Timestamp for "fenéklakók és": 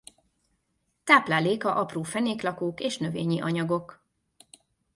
2.03-2.97